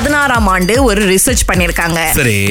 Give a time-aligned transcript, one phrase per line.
[0.00, 2.00] பதினாறாம் ஆண்டு ஒரு ரிசர்ச் பண்ணிருக்காங்க.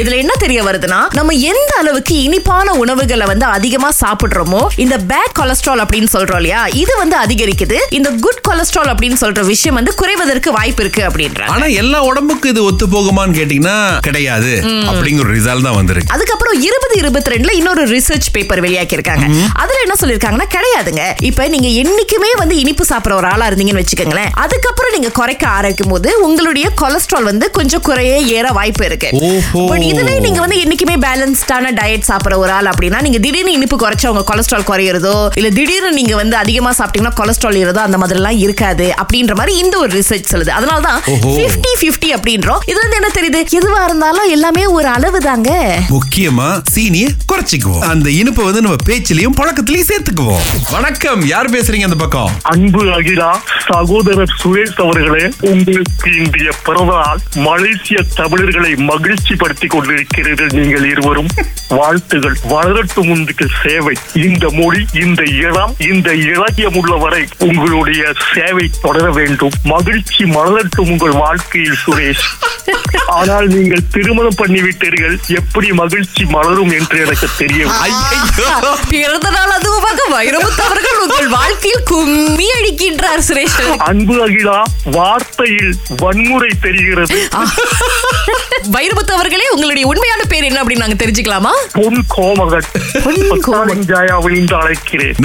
[0.00, 5.82] இதுல என்ன தெரிய வருதுன்னா நம்ம எந்த அளவுக்கு இனிப்பான உணவுகளை வந்து அதிகமா சாப்பிடுறோமோ இந்த பேட் கொலஸ்ட்ரால்
[5.84, 7.78] அப்படின்னு சொல்றோம் இல்லையா இது வந்து அதிகரிக்குது.
[7.98, 11.54] இந்த குட் கொலஸ்ட்ரால் அப்படின்னு சொல்ற விஷயம் வந்து குறைவதற்கு வாய்ப்பு இருக்கு அப்படின்றாங்க.
[11.54, 13.76] ஆனா எல்லா உடம்புக்கு இது ஒத்து போகுமான்னு கேட்டீங்கன்னா
[14.08, 14.52] கிடையாது.
[14.90, 16.12] அப்படிங்கிற ரிசல்ட் தான் வந்திருக்கு.
[16.16, 19.26] அதுக்கப்புறம் இருபது இருபத்தி ரெண்டுல இன்னொரு ரிசர்ச் பேப்பர் வெளியாக்கி இருக்காங்க
[19.62, 21.06] அதுல என்ன சொல்லிருக்காங்கன்னா கிடையாதுங்க.
[21.30, 24.30] இப்ப நீங்க என்னைக்குமே வந்து இனிப்பு சாப்பிடுற ஒரு ஆளா இருந்தீங்கன்னு வச்சுக்கோங்களேன்.
[24.44, 29.10] அதுக்கப்புறம் நீங்க குறைக்க ஆரம்பிக்கும் போது உங்களுடைய கொலஸ்ட்ரால் வந்து கொஞ்சம் குறைய ஏற வாய்ப்பு இருக்கு.
[29.68, 34.06] பட் இதுவே நீங்க வந்து என்னைக்குமே பேலன்ஸ்டான டயட் சாப்பிடுற ஒரு ஆள் அப்படின்னா நீங்க திடீர்னு இனிப்பு குறைச்சா
[34.06, 38.94] உங்க கொலஸ்ட்ரால் குறையிறதோ இல்ல திடீர்னு நீங்க வந்து அதிகமா சாப்பிட்டீங்கன்னா கொலஸ்ட்ரால் ஏறதோ அந்த மாதிரி எல்லாம் இருக்காது
[39.02, 40.48] அப்படின்ற மாதிரி இந்த ஒரு ரிசர்ச் சொல்லுது.
[40.48, 41.00] அதனால தான்.
[41.06, 42.62] 50 50 அப்படின்றோம்.
[42.70, 43.40] இதுல இருந்து என்ன தெரியுது?
[43.60, 45.50] எதுவா இருந்தாலும் எல்லாமே ஒரு அளவு தாங்க.
[45.88, 47.80] முக்கியமா சீனிய குறைச்சிக்குவோம்.
[47.80, 50.44] அந்த இனிப்பை வந்து நம்ம பேச்சிலையும் பழக்கத்திலையும் சேர்த்துக்குவோம்.
[50.70, 51.26] வணக்கம்.
[51.26, 52.30] யார் பேசுறீங்க அந்த பக்கம்?
[52.42, 53.30] அன்பு அகிலா
[53.66, 56.50] சகோதரர் சுரேஷ் அவர்களே உங்களுக்கு இன்றைய
[57.18, 61.26] பிறந்தநாள் மலேசிய தமிழர்களை மகிழ்ச்சி படுத்திக் கொண்டிருக்கிறீர்கள் நீங்கள் இருவரும்.
[61.68, 62.36] வாழ்த்துகள்.
[62.48, 63.96] வளரட்டும் உங்களுக்கு சேவை.
[64.14, 69.50] இந்த மொழி இந்த இடம் இந்த இலக்கியம் உள்ளவரை உங்களுடைய சேவை தொடர வேண்டும்.
[69.64, 72.26] மகிழ்ச்சி மலரட்டும் உங்கள் வாழ்க்கையில் சுரேஷ்.
[73.06, 75.16] ஆனால் நீங்கள் திருமணம் பண்ணிவிட்டீர்கள்.
[75.26, 77.26] எப்படி மகிழ்ச்சி மலரும் என்று எனக்கு.
[78.90, 79.46] பிறந்த நாள்
[80.12, 83.76] வைரமுத்து அவர்கள் உங்கள் வாழ்க்கையில் கும்மி அடிக்கின்றார் சுரேஷ்.
[83.76, 87.07] அன்பு அகிலா வார்த்தையில் வன்முறை தெரிகிறது.
[88.74, 91.52] வைரமுத்து அவர்களே உங்களுடைய உண்மையான பேர் என்ன அப்படின்னு நாங்க தெரிஞ்சுக்கலாமா?
[91.76, 92.66] பொன் கோமகன்.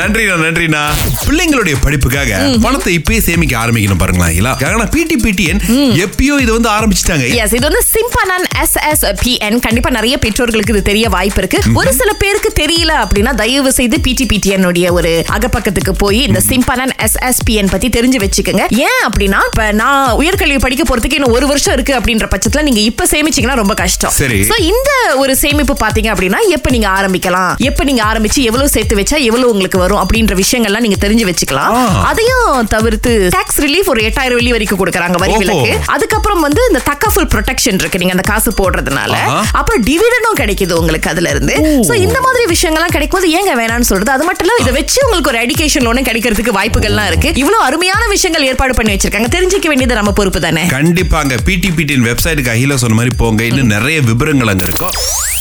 [0.00, 0.82] நன்றிண்ணா நன்றிண்ணா.
[1.26, 5.62] பிள்ளைங்களுடைய படிப்புக்காக பணத்தை இப்பயே சேமிக்க ஆரம்பிக்கணும் பாருங்களா இல்ல ஆனா பிடி பிடிஎன்
[6.04, 7.26] எப்பயோ இது வந்து ஆரம்பிச்சிட்டாங்க.
[7.44, 11.60] எஸ் இது வந்து சிம்பனன் எஸ் எஸ் பிஎன் கண்டிப்பா நிறைய பெற்றோர்களுக்கு இது தெரிய வாய்ப்பு இருக்கு.
[11.80, 16.94] ஒரு சில பேருக்கு தெரியல அப்படின்னா தயவு செய்து பிடி பிடிஎன் உடைய ஒரு அகப்பக்கத்துக்கு போய் இந்த சிம்பனன்
[17.08, 18.64] எஸ் எஸ் பிஎன் பத்தி தெரிஞ்சு வச்சுக்கோங்க.
[18.88, 23.04] ஏன் அப்படின்னா இப்ப நான் உயர்கல்வி படிக்க போறதுக்கு இன்னும் ஒரு வருஷம் இருக்கு அப்படின்ற பட்சத்துல நீங்க இப்ப
[23.04, 24.12] சேமிச்சீங்கன்னா ரொம்ப கஷ்டம்.
[24.46, 27.56] So, இந்த ஒரு சேமிப்பு பாத்தீங்க அப்படின்னா எப்ப நீங்க ஆரம்பிக்கலாம்?
[27.56, 31.74] எப்ப நீங்க ஆரம்பிச்சு எவ்வளவு சேர்த்து வச்சா எவ்வளவு உங்களுக்கு வரும் அப்படின்ற விஷயங்கள்லாம் நீங்க தெரிஞ்சு வச்சுக்கலாம்.
[32.04, 35.36] அதையும் தவிர்த்து டாக்ஸ் ரிலீஃப் ஒரு எட்டாயிரம் வெள்ளி வரைக்கும் கொடுக்கறாங்க வரி.
[35.36, 35.78] விலக்கு.
[35.86, 37.98] அதுக்கப்புறம் வந்து இந்த தக்கஃபுல் ப்ரொடெக்ஷன் இருக்கு.
[37.98, 39.14] நீங்க அந்த காசு போடுறதுனால.
[39.52, 41.54] அப்புறம் டிவிடனும் கிடைக்குது உங்களுக்கு அதுல இருந்து
[41.88, 44.10] சோ இந்த மாதிரி விஷயங்கள்லாம் கிடைக்கும்போது ஏங்க வேணாம்னு சொல்றது?
[44.10, 47.32] அது மட்டும் இல்ல இதை வச்சு உங்களுக்கு ஒரு எஜுகேஷன் லோனும் கிடைக்கிறதுக்கு வாய்ப்புகள்லாம் இருக்கு.
[47.34, 49.28] இவ்வளவு அருமையான விஷயங்கள் ஏற்பாடு பண்ணி வச்சிருக்காங்க.
[49.36, 50.62] தெரிஞ்சுக்க வேண்டியது நம்ம பொறுப்பு தானே?
[50.62, 51.36] கண்டிப்பாங்க.
[51.62, 53.40] பிடி பிடிஎன் வெப்சைட்டுக்கு அகில சொன்ன மாதிரி போங்க.
[53.50, 54.94] இன்னும் நிறைய விவரங்கள் அங்க இருக்கும்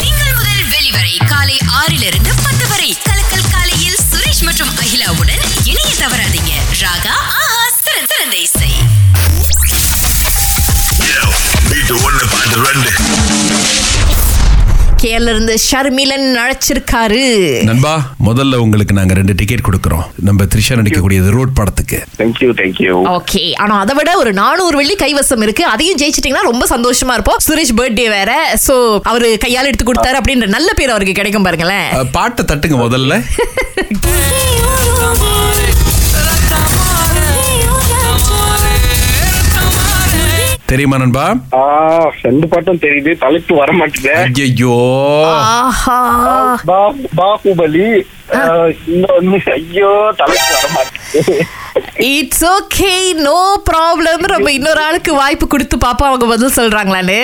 [0.00, 2.88] திங்கள் முதல் வெளிவரை காலை ஆறிலிருந்து பத்து வரை.
[3.08, 6.52] கலக்கல் காலையில் சுரேஷ் மற்றும் அகிலாவுடன் இணைய தவறாதீங்க.
[6.82, 8.72] ராகா ஆஹா சிறந்த இசை.
[11.70, 13.17] Beat the one about the run.
[15.02, 17.20] கேல இருந்து ஷர்மிலன் அழைச்சிருக்காரு
[17.68, 20.02] நண்பா முதல்ல உங்களுக்கு நாங்க ரெண்டு டிக்கெட் கொடுக்கறோம்.
[20.28, 22.04] நம்ம த்ரிஷா நடிக்கக்கூடியது ரோட் படத்துக்கு.
[22.18, 25.64] Thank you thank you okay ஆனா அதை விட ஒரு நானூறு வெள்ளி கைவசம் இருக்கு.
[25.64, 27.36] அதையும் ஜெயிச்சிட்டீங்கன்னா ரொம்ப சந்தோஷமா இருப்போம்.
[27.48, 28.56] சுரேஷ் பர்த்டே வேற.
[28.66, 32.08] சோ அவரு கையால் எடுத்து கொடுத்தாரு அப்படின்ற நல்ல பேர் அவருக்கு கிடைக்கும் பாருங்களேன்.
[32.18, 33.18] பாட்டை தட்டுங்க முதல்ல.
[40.70, 41.26] தெரியுமா நண்பா?
[41.58, 41.60] ஆ
[42.24, 43.12] ரெண்டு பாட்டும் தெரியுது.
[43.24, 44.42] தலைப்பு வர மாட்டேங்குது.
[44.48, 44.74] ஐயோ
[47.20, 47.86] பாகுபலி.
[48.94, 51.36] இன்னொன்னு ஐயோ தலைப்பு வர மாட்டேங்குது.
[52.16, 52.92] இட்ஸ் ஓகே
[53.26, 53.38] நோ
[53.70, 57.18] ப்ராப்ளம் ரொம்ப இன்னொரு ஆளுக்கு வாய்ப்பு கொடுத்து பாப்பா அவங்க பதில் சொல்றாங்களான்னு.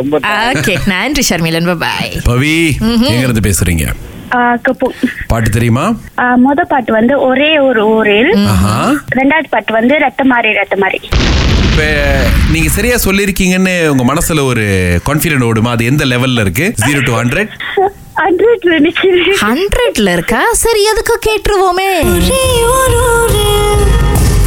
[0.00, 0.20] ரொம்ப.
[0.52, 2.56] ஓகே நன்றி ஷர்மிலன் பாய் பவி
[3.10, 3.86] எங்க இருந்து பேசுறீங்க?
[5.30, 5.86] பாட்டு தெரியுமா?
[6.44, 8.32] முத பாட்டு வந்து ஒரே ஒரு ஊரில்.
[9.18, 11.00] ரெண்டாவது பாட்டு வந்து ரத்த மாறி ரத்த மாறி
[11.80, 14.64] இப்ப நீங்க சரியா சொல்லிருக்கீங்கன்னு உங்க மனசுல ஒரு
[15.06, 15.70] கான்பிடன்ட் ஓடுமா?
[15.74, 16.66] அது எந்த லெவல்ல இருக்கு?
[16.82, 17.52] ஜீரோ டு ஹண்ட்ரட்
[19.44, 20.40] ஹண்ட்ரட்ல இருக்கா?
[20.64, 21.88] சரி எதுக்கு கேட்டுருவோமே.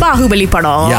[0.04, 0.94] பாகுபலி படம்.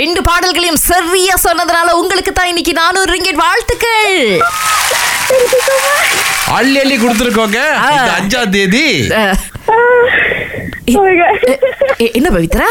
[0.00, 4.16] ரெண்டு பாடல்களையும் சரியா சொன்னதுனால உங்களுக்கு தான் இன்னைக்கு நானூறு ரிங்கெட் வாழ்த்துக்கள்.
[6.58, 7.60] அள்ளி அள்ளி கொடுத்துருக்கோங்க.
[8.18, 8.86] அஞ்சாம் தேதி.
[12.12, 12.68] என்ன பவித்ரா?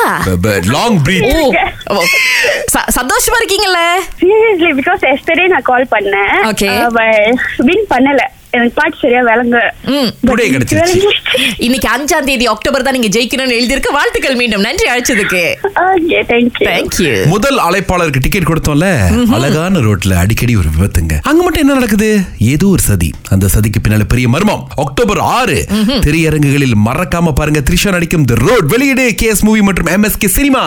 [0.66, 1.56] லாங் பிரீத்
[1.86, 2.04] ஓ,
[2.74, 3.84] ச- சந்தோஷமா இருக்கீங்கல்ல?
[4.22, 6.44] Seriously, because yesterday நான் கால் பண்ணேன்.
[6.44, 7.32] Okay.
[7.58, 8.20] வின் பண்ணல.
[8.56, 9.58] எனக்கு பாட்டு சரியா விளங்க.
[9.96, 10.10] ம்.
[10.28, 11.00] Today கிடைச்சிருச்சு.
[11.58, 13.90] இன்னைக்கு அஞ்சாம் தேதி அக்டோபர் தான் நீங்க ஜெயிக்கணும்னு எழுதியிருக்க.
[13.92, 14.62] வாழ்த்துக்கள் மீண்டும்.
[14.62, 15.42] நன்றி அழைச்சதுக்கு.
[16.68, 18.88] தேங்க்யூ முதல் அழைப்பாளருக்கு டிக்கெட் கொடுத்தோம்ல?
[19.32, 21.16] அழகான ரோட்ல அடிக்கடி ஒரு விபத்துங்க.
[21.22, 22.10] அங்க மட்டும் என்ன நடக்குது?
[22.54, 23.12] ஏதோ ஒரு சதி.
[23.30, 24.66] அந்த சதிக்கு பின்னால பெரிய மர்மம்.
[24.76, 25.66] அக்டோபர் ஆறு.
[26.08, 27.62] திரையரங்குகளில் மறக்காம பாருங்க.
[27.70, 30.64] த்ரிஷா நடிக்கும் தி ரோட் வெளியீடு கேஎஸ் மூவி மற்றும் எம்எஸ்கே சினிமா